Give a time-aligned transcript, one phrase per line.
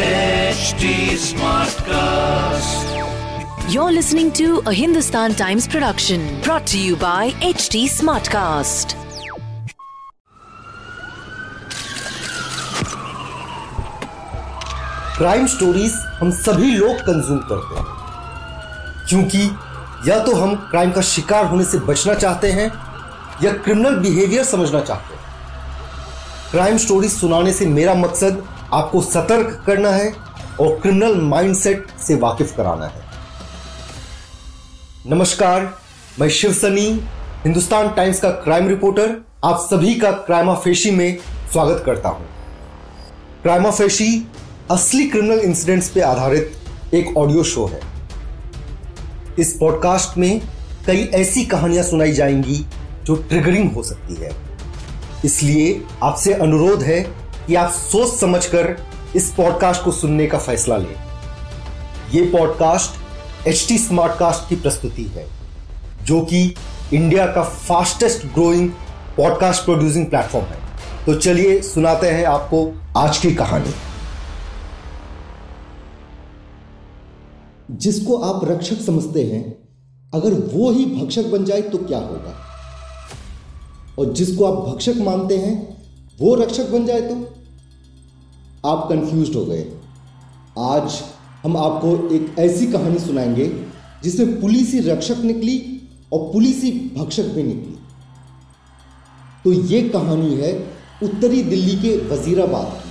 [0.00, 0.84] HD
[1.22, 2.84] Smartcast.
[3.70, 8.94] You're listening to a Hindustan Times production brought to you by HT Smartcast.
[15.18, 17.86] Crime stories हम सभी लोग consume करते हैं
[19.08, 19.42] क्योंकि
[20.10, 22.70] या तो हम क्राइम का शिकार होने से बचना चाहते हैं
[23.44, 25.20] या क्रिमिनल बिहेवियर समझना चाहते हैं
[26.50, 28.42] क्राइम स्टोरीज सुनाने से मेरा मकसद
[28.72, 30.12] आपको सतर्क करना है
[30.60, 33.02] और क्रिमिनल माइंडसेट से वाकिफ कराना है।
[35.06, 35.78] नमस्कार,
[36.20, 36.86] मैं शिव सनी,
[37.44, 41.18] हिंदुस्तान टाइम्स का क्राइम रिपोर्टर आप सभी का क्राइमा फेशी में
[41.52, 42.26] स्वागत करता हूँ।
[43.42, 44.26] क्राइमा फेशी
[44.70, 46.52] असली क्रिमिनल इंसिडेंट्स पे आधारित
[46.94, 47.80] एक ऑडियो शो है।
[49.38, 50.40] इस पॉडकास्ट में
[50.86, 52.66] कई ऐसी कहानियाँ सुनाई जाएँगी
[53.04, 54.30] जो ट्रिगरिंग हो सकती है।
[55.24, 58.76] इसलिए आपसे अनुरोध है कि आप सोच समझकर
[59.16, 60.94] इस पॉडकास्ट को सुनने का फैसला लें।
[62.14, 63.00] यह पॉडकास्ट
[63.48, 65.28] एच टी स्मार्टकास्ट की प्रस्तुति है,
[66.04, 66.54] जो कि
[66.94, 68.70] इंडिया का fastest growing
[69.16, 70.60] podcast producing platform है।
[71.06, 73.74] तो चलिए सुनाते हैं आपको आज की कहानी।
[77.70, 79.68] जिसको आप रक्षक समझते हैं,
[80.14, 82.46] अगर वो ही भक्षक बन जाए तो क्या होगा?
[83.98, 85.80] और जिसको आप भक्षक मानते हैं,
[86.20, 87.39] वो रक्षक बन जाए तो?
[88.66, 89.66] आप कंफ्यूज हो गए।
[90.58, 91.02] आज
[91.42, 93.46] हम आपको एक ऐसी कहानी सुनाएँगे,
[94.02, 97.78] जिसमें पुलिस रक्षक निकली और पुलिस भक्षक भी निकली।
[99.44, 100.52] तो ये कहानी है
[101.02, 102.90] उत्तरी दिल्ली के वजीराबाद की।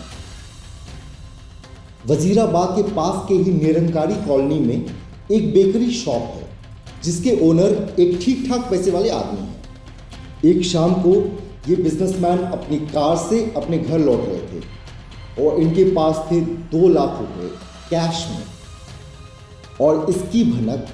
[2.14, 4.86] वजीराबाद के पास के ही निरंकारी कॉलोनी में
[5.32, 6.50] एक बेकरी शॉप है,
[7.04, 9.56] जिसके ओनर एक ठीक ठाक पैसे वाले आदमी हैं।
[10.46, 11.16] एक शाम को
[11.70, 14.79] ये बिजनेसमैन अपनी कार से अपने घर लौट रहे थे।
[15.42, 17.48] और इनके पास थे दो लाख रुपए
[17.90, 18.44] कैश में।
[19.82, 20.88] और इसकी भनक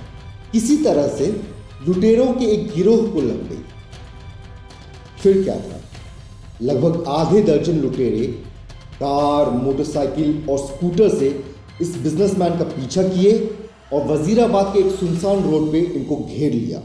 [0.51, 1.41] किसी तरह से
[1.87, 3.63] लुटेरों के एक गिरोह को लग गई।
[5.23, 5.81] फिर क्या था?
[6.61, 8.27] लगभग आधे दर्जन लुटेरे,
[8.95, 11.43] कार, मोटरसाइकिल और स्कूटर से
[11.81, 13.57] इस बिजनेसमैन का पीछा किए
[13.93, 16.81] और वजीराबाद के एक सुनसान रोड पे इनको घेर लिया।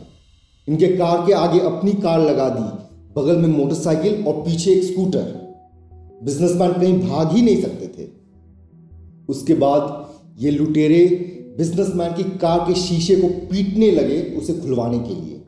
[0.68, 5.39] इनके कार के आगे अपनी कार लगा दी, बगल में मोटरसाइकिल और पीछे एक स्कूटर।
[6.24, 8.08] बिजनेसमैन कहीं भाग ही नहीं सकते थे।
[9.28, 11.06] उसके बाद ये लुटेरे
[11.58, 15.40] बिजनेसमैन की कार के शीशे को पीटने लगे उसे खुलवाने के लिए।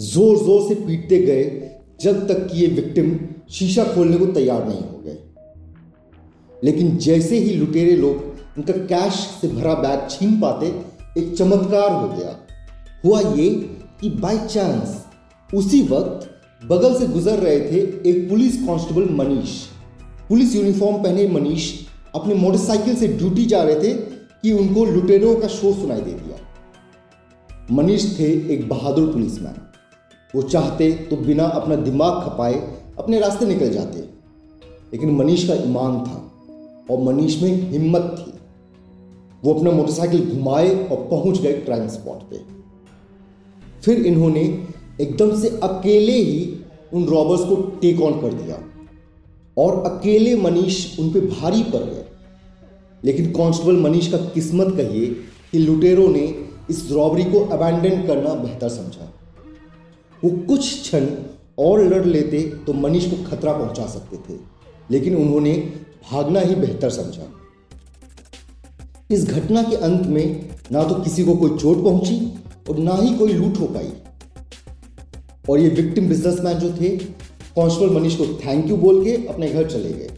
[0.00, 3.18] ज़ोर ज़ोर से पीटते गए, जब तक कि ये विक्टिम
[3.50, 5.18] शीशा खोलने को तैयार नहीं हो गए।
[6.64, 10.66] लेकिन जैसे ही लुटेरे लोग उनका कैश से भरा बैग छीन पाते,
[11.20, 12.36] एक चमत्कार हो गया।
[13.04, 13.48] हुआ ये
[14.00, 15.04] कि बाय चांस
[15.54, 16.30] उसी वक्त
[16.70, 17.78] बगल से गुजर रहे थे
[18.10, 19.60] एक police constable Manish.
[20.28, 21.80] Police uniform पहने मनीष
[22.14, 23.94] अपने मोटरसाइकिल से ड्यूटी जा रहे थे
[24.42, 26.36] कि उनको लुटेरों का शो सुनाई दे दिया।
[27.70, 29.54] मनीष थे एक बहादुर पुलिसमैन।
[30.34, 32.54] वो चाहते तो बिना अपना दिमाग खपाए
[32.98, 33.98] अपने रास्ते निकल जाते।
[34.92, 36.32] लेकिन मनीष का ईमान था
[36.90, 38.32] और मनीष में हिम्मत थी।
[39.44, 42.40] वो अपना मोटरसाइकिल घुमाए और पहुँच गए क्राइम स्पॉट पे।
[43.84, 46.54] फिर इन्होंने एकदम से अकेले ही
[46.92, 48.62] उन रॉबर्स को टेक ऑन कर दिया।
[49.56, 52.04] और अकेले मनीष उन पर भारी पड़ गए।
[53.04, 55.06] लेकिन कांस्टेबल मनीष का किस्मत कहिए
[55.52, 56.22] कि लुटेरों ने
[56.70, 59.12] इस रॉबरी को अबैंडन करना बेहतर समझा।
[60.22, 61.06] वो कुछ क्षण
[61.58, 64.38] और लड़ लेते तो मनीष को खतरा पहुँचा सकते थे,
[64.90, 65.52] लेकिन उन्होंने
[66.10, 67.26] भागना ही बेहतर समझा।
[69.10, 72.16] इस घटना के अंत में ना तो किसी को कोई चोट पहुँची
[72.70, 73.92] और ना ही कोई लूट हो पाई।
[75.50, 76.88] और ये विक्टिम बिजनेसमैन जो थे
[77.56, 80.10] कांस्टेबल मनीष को थैंक यू बोल के अपने घर चले गए।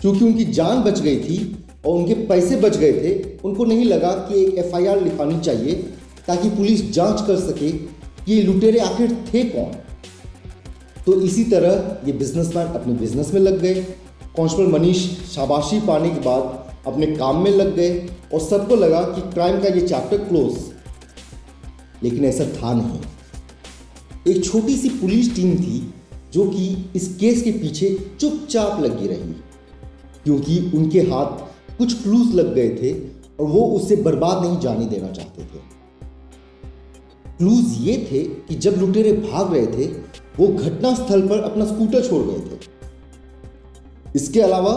[0.00, 1.38] क्योंकि उनकी जान बच गई थी
[1.86, 5.74] और उनके पैसे बच गए थे, उनको नहीं लगा कि एक एफआईआर लिखानी चाहिए
[6.26, 9.72] ताकि पुलिस जाँच कर सके कि ये लुटेरे आखिर थे कौन।
[11.06, 13.74] तो इसी तरह ये बिजनेसमैन अपने बिज़नेस में लग गए।
[14.36, 14.98] कांस्टेबल मनीष
[15.34, 19.68] शाबाशी पाने के बाद अपने काम में लग गए और सबको लगा कि क्राइम का
[19.68, 20.56] ये चैप्टर क्लोज
[22.02, 23.00] लेकिन ऐसा था नहीं।
[24.28, 25.94] एक छोटी सी पुलिस टीम थी
[26.32, 29.32] जो कि इस केस के पीछे चुपचाप लगी रही।
[30.24, 31.26] क्योंकि उनके हाथ
[31.78, 32.98] कुछ क्लूज लग गए थे
[33.40, 35.74] और वो उसे बर्बाद नहीं जाने देना चाहते थे।
[37.38, 39.86] क्लूज ये थे कि जब लुटेरे भाग रहे थे,
[40.38, 42.60] वो घटना स्थल पर अपना स्कूटर छोड़ गए थे।
[44.16, 44.72] इसके अलावा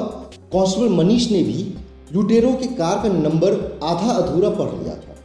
[0.53, 1.73] कांस्टेबल मनीष ने भी
[2.13, 5.15] लुटेरों के कार का नंबर आधा अधूरा पढ़ लिया था।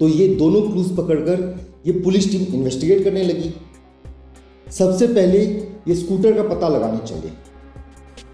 [0.00, 3.54] तो ये दोनों क्लूज पकड़कर ये पुलिस टीम इन्वेस्टिगेट करने लगी।
[4.72, 5.44] सबसे पहले
[5.88, 7.28] ये स्कूटर का पता लगाने चले।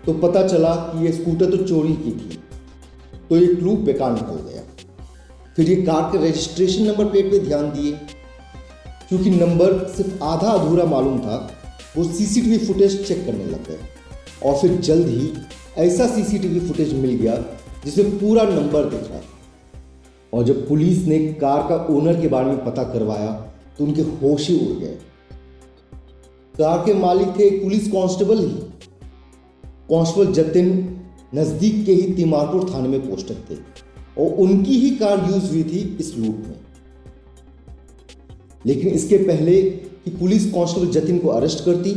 [0.07, 2.39] तो पता चला कि यह स्कूटर तो चोरी की थी।
[3.29, 4.63] तो ये क्लू बेकार निकल गया।
[5.57, 7.93] फिर ये कार के रजिस्ट्रेशन नंबर प्लेट पे ध्यान दिए।
[9.09, 11.53] क्योंकि नंबर सिर्फ़ आधा अधूरा मालूम था,
[11.97, 13.79] वो सीसीटीवी फुटेज चेक करने लग गए।
[14.45, 15.31] और फिर जल्द ही
[15.79, 17.37] ऐसा सीसीटीवी फुटेज मिल गया
[17.85, 19.19] जिसमें पूरा नंबर दिख रहा
[20.35, 23.33] और जब पुलिस ने कार का ओनर के बारे में पता करवाया
[23.79, 24.97] तो उनके होश ही उड़ गए।
[26.55, 28.55] कार के मालिक थे एक पुलिस कांस्टेबल ही।
[29.91, 30.69] कांस्टेबल जतिन
[31.35, 33.55] नज़दीक के ही तिमारपुर थाने में पोस्टेड थे
[34.19, 36.59] और उनकी ही कार यूज़ हुई थी इस लूट में।
[38.67, 41.95] लेकिन इसके पहले कि पुलिस कांस्टेबल जतिन को अरेस्ट करती,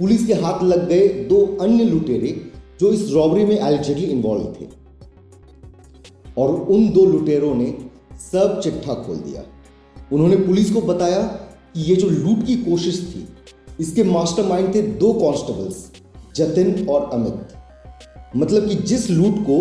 [0.00, 2.30] पुलिस के हाथ लग गए दो अन्य लुटेरे
[2.80, 4.66] जो इस रॉबरी में एलिजेडली इन्वॉल्व थे।
[6.38, 7.66] और उन दो लुटेरों ने
[8.32, 9.42] सब चिट्ठा खोल दिया।
[10.12, 13.26] उन्होंने पुलिस को बताया कि ये जो लूट की कोशिश थी,
[13.80, 15.84] इसके मास्टरमाइंड थे दो कांस्टेबल्स,
[16.36, 19.58] जतिन और अमित। मतलब कि जिस लूट को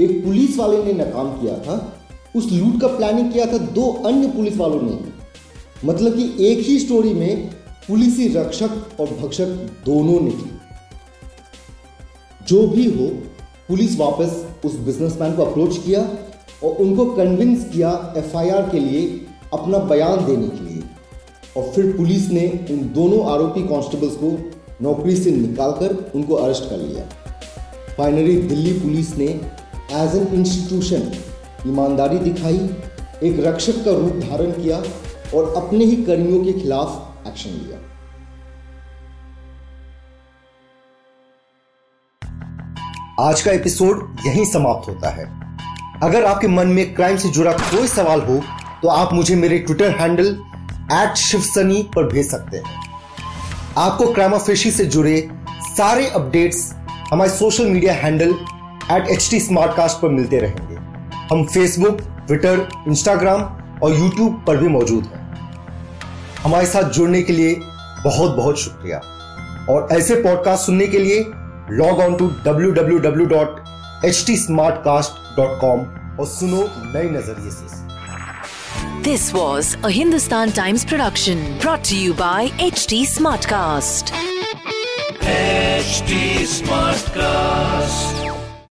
[0.00, 1.96] एक पुलिस वाले ने नाकाम किया था,
[2.36, 4.98] उस लूट का प्लानिंग किया था दो अन्य पुलिस वालों ने।
[5.84, 7.50] मतलब कि एक ही स्टोरी में
[7.88, 9.46] पुलिसी रक्षक और भक्षक
[9.86, 10.50] दोनों निकली
[12.48, 13.06] जो भी हो
[13.70, 16.00] पुलिस वापस उस बिजनेसमैन को अप्रोच किया
[16.64, 19.02] और उनको कन्विंस किया एफआईआर के लिए
[19.54, 20.82] अपना बयान देने के लिए।
[21.56, 24.30] और फिर पुलिस ने उन दोनों आरोपी कांस्टेबल्स को
[24.82, 27.04] नौकरी से निकालकर उनको अरेस्ट कर लिया।
[27.96, 29.26] फाइनली दिल्ली पुलिस ने
[29.92, 31.12] एज एन इंस्टीट्यूशन
[31.66, 32.58] ईमानदारी दिखाई,
[33.22, 34.82] एक रक्षक का रूप धारण किया
[35.34, 37.78] और अपने ही कर्मियों के खिलाफ एक्शन लिया।
[43.20, 45.24] आज का एपिसोड यहीं समाप्त होता है।
[46.02, 48.36] अगर आपके मन में क्राइम से जुड़ा कोई सवाल हो
[48.82, 50.26] तो आप मुझे मेरे ट्विटर हैंडल
[50.92, 52.94] एट शिवसनी पर भेज सकते हैं।
[53.78, 55.30] आपको क्राइमाफेशी से जुड़े
[55.62, 56.74] सारे अपडेट्स
[57.12, 58.34] हमारे social media handle
[58.90, 60.76] at H T पर मिलते रहेंगे।
[61.30, 63.42] हम फेसबुक ट्विटर इंस्टाग्राम
[63.82, 65.28] और यूट्यूब पर भी मौजूद हैं।
[66.42, 67.54] हमारे साथ जुड़ने के लिए
[68.04, 69.00] बहुत बहुत शुक्रिया।
[69.70, 71.24] और ऐसे पॉडकास्ट सुनने के लिए
[71.71, 73.63] Log on to W W W dot
[74.05, 75.85] H T smart cast dot com
[76.19, 77.73] और सुनो नए नजरिए से
[79.05, 84.11] This was a Hindustan Times production brought to you by HT Smartcast.
[85.35, 86.21] HT
[86.57, 88.18] Smartcast.